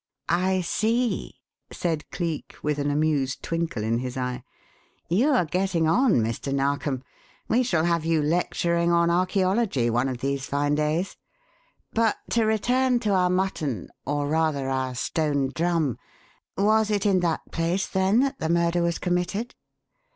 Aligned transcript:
"I 0.33 0.61
see," 0.61 1.35
said 1.71 2.09
Cleek, 2.09 2.55
with 2.63 2.79
an 2.79 2.89
amused 2.89 3.43
twinkle 3.43 3.83
in 3.83 3.99
his 3.99 4.17
eye. 4.17 4.43
"You 5.09 5.29
are 5.29 5.45
getting 5.45 5.87
on, 5.87 6.13
Mr. 6.21 6.51
Narkom. 6.51 7.03
We 7.47 7.61
shall 7.61 7.83
have 7.83 8.03
you 8.03 8.23
lecturing 8.23 8.91
on 8.91 9.09
archæology 9.09 9.91
one 9.91 10.09
of 10.09 10.17
these 10.17 10.47
fine 10.47 10.73
days. 10.73 11.17
But 11.93 12.17
to 12.31 12.45
return 12.45 12.99
to 13.01 13.11
our 13.11 13.29
mutton 13.29 13.89
or, 14.03 14.27
rather, 14.27 14.69
our 14.69 14.95
stone 14.95 15.51
drum 15.53 15.99
was 16.57 16.89
it 16.89 17.05
in 17.05 17.19
that 17.19 17.41
place, 17.51 17.85
then, 17.87 18.21
that 18.21 18.39
the 18.39 18.49
murder 18.49 18.81
was 18.81 18.97
committed?" 18.97 19.53